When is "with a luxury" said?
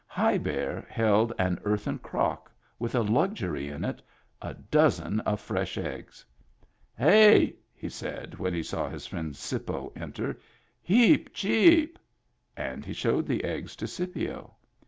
2.79-3.67